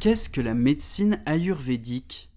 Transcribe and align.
Qu'est-ce 0.00 0.30
que 0.30 0.40
la 0.40 0.54
médecine 0.54 1.20
ayurvédique? 1.26 2.30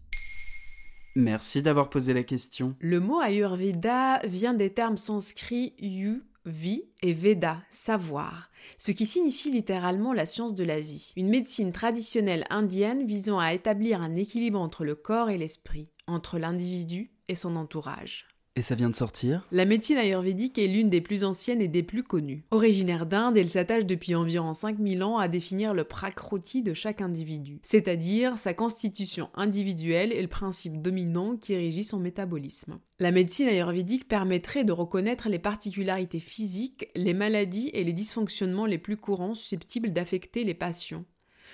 Merci 1.16 1.62
d'avoir 1.62 1.92
posé 1.92 2.12
la 2.12 2.24
question. 2.24 2.76
Le 2.80 3.00
mot 3.00 3.20
Ayurveda 3.20 4.20
vient 4.24 4.56
des 4.56 4.74
termes 4.74 4.98
sanscrits 4.98 5.76
yu, 5.78 6.24
vie 6.46 6.86
et 7.04 7.14
Veda, 7.14 7.62
savoir, 7.70 8.50
ce 8.78 8.92
qui 8.92 9.06
signifie 9.06 9.52
littéralement 9.52 10.12
la 10.12 10.26
science 10.26 10.56
de 10.56 10.64
la 10.64 10.80
vie. 10.80 11.14
Une 11.16 11.30
médecine 11.30 11.72
traditionnelle 11.72 12.46
indienne 12.50 13.06
visant 13.06 13.38
à 13.38 13.54
établir 13.54 14.02
un 14.02 14.16
équilibre 14.16 14.60
entre 14.60 14.84
le 14.84 14.96
corps 14.96 15.30
et 15.30 15.38
l'esprit, 15.38 15.92
entre 16.08 16.40
l'individu 16.40 17.12
et 17.28 17.36
son 17.36 17.56
entourage. 17.56 18.26
Et 18.58 18.62
ça 18.62 18.76
vient 18.76 18.90
de 18.90 18.96
sortir 18.96 19.48
La 19.52 19.64
médecine 19.64 19.98
ayurvédique 19.98 20.58
est 20.58 20.68
l'une 20.68 20.90
des 20.90 21.00
plus 21.00 21.24
anciennes 21.24 21.62
et 21.62 21.70
des 21.70 21.84
plus 21.84 22.04
connues. 22.04 22.44
Originaire 22.52 23.06
d'Inde, 23.06 23.38
elle 23.38 23.48
s'attache 23.48 23.86
depuis 23.86 24.14
environ 24.14 24.52
5000 24.52 25.04
ans 25.04 25.18
à 25.18 25.30
définir 25.30 25.74
le 25.74 25.86
prakroti 25.86 26.62
de 26.62 26.74
chaque 26.74 27.00
individu, 27.00 27.60
c'est-à-dire 27.64 28.38
sa 28.38 28.54
constitution 28.54 29.30
individuelle 29.36 30.12
et 30.12 30.22
le 30.22 30.28
principe 30.28 30.82
dominant 30.82 31.38
qui 31.38 31.56
régit 31.56 31.86
son 31.86 32.00
métabolisme. 32.00 32.80
La 33.00 33.12
médecine 33.12 33.48
ayurvédique 33.48 34.10
permettrait 34.10 34.66
de 34.66 34.74
reconnaître 34.74 35.30
les 35.30 35.40
particularités 35.40 36.20
physiques, 36.20 36.90
les 36.94 37.14
maladies 37.14 37.70
et 37.72 37.86
les 37.86 37.94
dysfonctionnements 37.94 38.66
les 38.66 38.78
plus 38.78 38.98
courants 38.98 39.34
susceptibles 39.34 39.94
d'affecter 39.94 40.44
les 40.44 40.54
patients. 40.54 41.06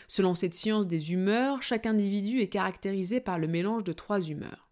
Selon 0.08 0.34
cette 0.34 0.56
science 0.56 0.88
des 0.88 1.14
humeurs, 1.14 1.62
chaque 1.62 1.86
individu 1.86 2.40
est 2.40 2.48
caractérisé 2.48 3.20
par 3.20 3.38
le 3.38 3.48
mélange 3.48 3.84
de 3.84 3.94
trois 3.94 4.22
humeurs. 4.22 4.67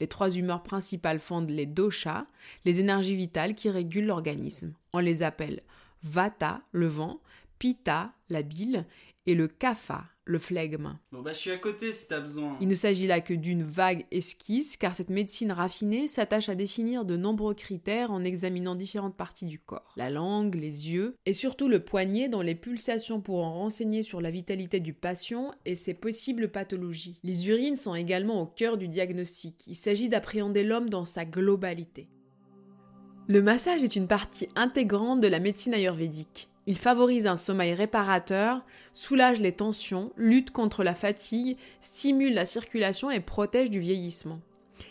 Les 0.00 0.08
trois 0.08 0.30
humeurs 0.30 0.62
principales 0.62 1.18
fondent 1.18 1.50
les 1.50 1.66
doshas, 1.66 2.26
les 2.64 2.80
énergies 2.80 3.16
vitales 3.16 3.54
qui 3.54 3.70
régulent 3.70 4.06
l'organisme. 4.06 4.74
On 4.92 4.98
les 4.98 5.22
appelle 5.22 5.62
vata, 6.02 6.62
le 6.72 6.86
vent, 6.86 7.20
pitta, 7.58 8.12
la 8.28 8.42
bile, 8.42 8.86
et 9.26 9.34
le 9.34 9.48
kapha, 9.48 10.04
le 10.26 10.38
flegme. 10.38 10.96
Bon 11.12 11.20
bah 11.22 11.32
je 11.32 11.38
suis 11.38 11.50
à 11.50 11.58
côté 11.58 11.92
si 11.92 12.08
t'as 12.08 12.20
besoin. 12.20 12.56
Il 12.60 12.68
ne 12.68 12.74
s'agit 12.74 13.06
là 13.06 13.20
que 13.20 13.34
d'une 13.34 13.62
vague 13.62 14.06
esquisse, 14.10 14.76
car 14.76 14.96
cette 14.96 15.10
médecine 15.10 15.52
raffinée 15.52 16.08
s'attache 16.08 16.48
à 16.48 16.54
définir 16.54 17.04
de 17.04 17.16
nombreux 17.16 17.54
critères 17.54 18.10
en 18.10 18.24
examinant 18.24 18.74
différentes 18.74 19.16
parties 19.16 19.46
du 19.46 19.58
corps. 19.58 19.92
La 19.96 20.10
langue, 20.10 20.54
les 20.54 20.92
yeux, 20.92 21.14
et 21.26 21.34
surtout 21.34 21.68
le 21.68 21.80
poignet 21.80 22.28
dont 22.28 22.40
les 22.40 22.54
pulsations 22.54 23.20
pourront 23.20 23.52
renseigner 23.52 24.02
sur 24.02 24.20
la 24.20 24.30
vitalité 24.30 24.80
du 24.80 24.94
patient 24.94 25.52
et 25.64 25.74
ses 25.74 25.94
possibles 25.94 26.48
pathologies. 26.48 27.18
Les 27.22 27.48
urines 27.48 27.76
sont 27.76 27.94
également 27.94 28.40
au 28.40 28.46
cœur 28.46 28.76
du 28.76 28.88
diagnostic. 28.88 29.62
Il 29.66 29.76
s'agit 29.76 30.08
d'appréhender 30.08 30.64
l'homme 30.64 30.88
dans 30.88 31.04
sa 31.04 31.24
globalité. 31.24 32.08
Le 33.26 33.40
massage 33.40 33.82
est 33.82 33.96
une 33.96 34.06
partie 34.06 34.48
intégrante 34.54 35.20
de 35.20 35.28
la 35.28 35.40
médecine 35.40 35.72
ayurvédique. 35.72 36.48
Il 36.66 36.78
favorise 36.78 37.26
un 37.26 37.36
sommeil 37.36 37.74
réparateur, 37.74 38.62
soulage 38.92 39.40
les 39.40 39.52
tensions, 39.52 40.12
lutte 40.16 40.50
contre 40.50 40.82
la 40.82 40.94
fatigue, 40.94 41.58
stimule 41.80 42.34
la 42.34 42.46
circulation 42.46 43.10
et 43.10 43.20
protège 43.20 43.70
du 43.70 43.80
vieillissement. 43.80 44.40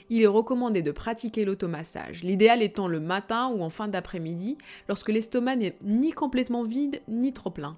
Il 0.09 0.21
est 0.21 0.27
recommandé 0.27 0.81
de 0.81 0.91
pratiquer 0.91 1.45
l'automassage, 1.45 2.23
l'idéal 2.23 2.61
étant 2.61 2.87
le 2.87 2.99
matin 2.99 3.47
ou 3.47 3.63
en 3.63 3.69
fin 3.69 3.87
d'après-midi, 3.87 4.57
lorsque 4.87 5.09
l'estomac 5.09 5.55
n'est 5.55 5.75
ni 5.81 6.11
complètement 6.11 6.63
vide 6.63 7.01
ni 7.07 7.33
trop 7.33 7.49
plein. 7.49 7.77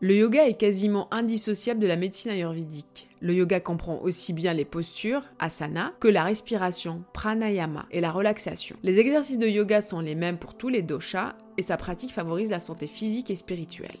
Le 0.00 0.16
yoga 0.16 0.48
est 0.48 0.58
quasiment 0.58 1.12
indissociable 1.12 1.80
de 1.80 1.86
la 1.86 1.96
médecine 1.96 2.30
ayurvédique. 2.30 3.08
Le 3.24 3.32
yoga 3.32 3.58
comprend 3.58 4.02
aussi 4.02 4.34
bien 4.34 4.52
les 4.52 4.66
postures, 4.66 5.22
asana, 5.38 5.94
que 5.98 6.08
la 6.08 6.24
respiration, 6.24 7.04
pranayama, 7.14 7.86
et 7.90 8.02
la 8.02 8.12
relaxation. 8.12 8.76
Les 8.82 8.98
exercices 8.98 9.38
de 9.38 9.46
yoga 9.46 9.80
sont 9.80 10.00
les 10.00 10.14
mêmes 10.14 10.36
pour 10.36 10.58
tous 10.58 10.68
les 10.68 10.82
doshas 10.82 11.34
et 11.56 11.62
sa 11.62 11.78
pratique 11.78 12.12
favorise 12.12 12.50
la 12.50 12.60
santé 12.60 12.86
physique 12.86 13.30
et 13.30 13.34
spirituelle. 13.34 13.96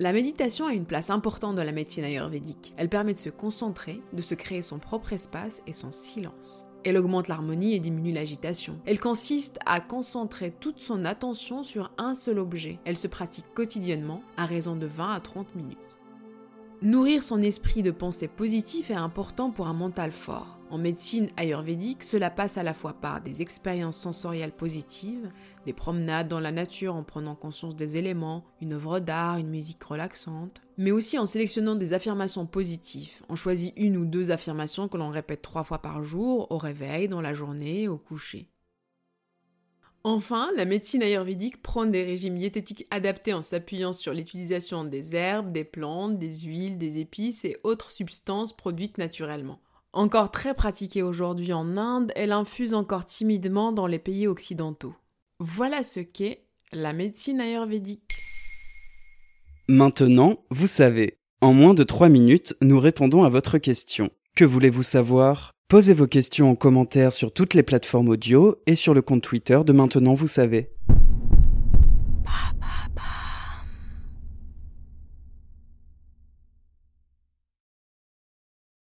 La 0.00 0.12
méditation 0.12 0.66
a 0.66 0.74
une 0.74 0.84
place 0.84 1.10
importante 1.10 1.54
dans 1.54 1.62
la 1.62 1.70
médecine 1.70 2.02
ayurvédique. 2.02 2.74
Elle 2.76 2.88
permet 2.88 3.14
de 3.14 3.20
se 3.20 3.28
concentrer, 3.28 4.00
de 4.12 4.20
se 4.20 4.34
créer 4.34 4.62
son 4.62 4.80
propre 4.80 5.12
espace 5.12 5.62
et 5.68 5.72
son 5.72 5.92
silence. 5.92 6.66
Elle 6.82 6.98
augmente 6.98 7.28
l'harmonie 7.28 7.76
et 7.76 7.78
diminue 7.78 8.10
l'agitation. 8.10 8.80
Elle 8.84 8.98
consiste 8.98 9.60
à 9.64 9.80
concentrer 9.80 10.50
toute 10.50 10.80
son 10.80 11.04
attention 11.04 11.62
sur 11.62 11.92
un 11.98 12.14
seul 12.14 12.40
objet. 12.40 12.80
Elle 12.84 12.96
se 12.96 13.06
pratique 13.06 13.46
quotidiennement 13.54 14.22
à 14.36 14.44
raison 14.44 14.74
de 14.74 14.86
20 14.86 15.12
à 15.12 15.20
30 15.20 15.54
minutes. 15.54 15.78
Nourrir 16.82 17.22
son 17.22 17.42
esprit 17.42 17.82
de 17.82 17.90
pensées 17.90 18.26
positives 18.26 18.90
est 18.90 18.94
important 18.94 19.50
pour 19.50 19.66
un 19.66 19.74
mental 19.74 20.12
fort. 20.12 20.58
En 20.70 20.78
médecine 20.78 21.28
ayurvédique, 21.36 22.02
cela 22.02 22.30
passe 22.30 22.56
à 22.56 22.62
la 22.62 22.72
fois 22.72 22.94
par 22.94 23.20
des 23.20 23.42
expériences 23.42 23.98
sensorielles 23.98 24.56
positives, 24.56 25.30
des 25.66 25.74
promenades 25.74 26.28
dans 26.28 26.40
la 26.40 26.52
nature 26.52 26.94
en 26.94 27.02
prenant 27.02 27.34
conscience 27.34 27.76
des 27.76 27.98
éléments, 27.98 28.46
une 28.62 28.72
œuvre 28.72 28.98
d'art, 28.98 29.36
une 29.36 29.50
musique 29.50 29.84
relaxante, 29.84 30.62
mais 30.78 30.90
aussi 30.90 31.18
en 31.18 31.26
sélectionnant 31.26 31.74
des 31.74 31.92
affirmations 31.92 32.46
positives. 32.46 33.20
On 33.28 33.36
choisit 33.36 33.74
une 33.76 33.98
ou 33.98 34.06
deux 34.06 34.30
affirmations 34.30 34.88
que 34.88 34.96
l'on 34.96 35.10
répète 35.10 35.42
trois 35.42 35.64
fois 35.64 35.82
par 35.82 36.02
jour, 36.02 36.46
au 36.48 36.56
réveil, 36.56 37.08
dans 37.08 37.20
la 37.20 37.34
journée, 37.34 37.88
au 37.88 37.98
coucher. 37.98 38.48
Enfin, 40.02 40.48
la 40.56 40.64
médecine 40.64 41.02
ayurvédique 41.02 41.60
prône 41.60 41.92
des 41.92 42.04
régimes 42.04 42.38
diététiques 42.38 42.86
adaptés 42.90 43.34
en 43.34 43.42
s'appuyant 43.42 43.92
sur 43.92 44.14
l'utilisation 44.14 44.84
des 44.84 45.14
herbes, 45.14 45.52
des 45.52 45.64
plantes, 45.64 46.18
des 46.18 46.40
huiles, 46.40 46.78
des 46.78 47.00
épices 47.00 47.44
et 47.44 47.58
autres 47.64 47.90
substances 47.90 48.56
produites 48.56 48.96
naturellement. 48.96 49.60
Encore 49.92 50.30
très 50.30 50.54
pratiquée 50.54 51.02
aujourd'hui 51.02 51.52
en 51.52 51.76
Inde, 51.76 52.12
elle 52.16 52.32
infuse 52.32 52.72
encore 52.72 53.04
timidement 53.04 53.72
dans 53.72 53.86
les 53.86 53.98
pays 53.98 54.26
occidentaux. 54.26 54.94
Voilà 55.38 55.82
ce 55.82 56.00
qu'est 56.00 56.44
la 56.72 56.94
médecine 56.94 57.40
ayurvédique. 57.40 58.14
Maintenant, 59.68 60.36
vous 60.50 60.66
savez. 60.66 61.18
En 61.42 61.52
moins 61.52 61.74
de 61.74 61.84
3 61.84 62.08
minutes, 62.08 62.54
nous 62.62 62.80
répondons 62.80 63.24
à 63.24 63.30
votre 63.30 63.58
question. 63.58 64.10
Que 64.34 64.44
voulez-vous 64.44 64.82
savoir? 64.82 65.52
Posez 65.70 65.94
vos 65.94 66.08
questions 66.08 66.50
en 66.50 66.56
commentaire 66.56 67.12
sur 67.12 67.32
toutes 67.32 67.54
les 67.54 67.62
plateformes 67.62 68.08
audio 68.08 68.56
et 68.66 68.74
sur 68.74 68.92
le 68.92 69.02
compte 69.02 69.22
Twitter 69.22 69.60
de 69.64 69.72
Maintenant, 69.72 70.14
vous 70.14 70.26
savez. 70.26 70.68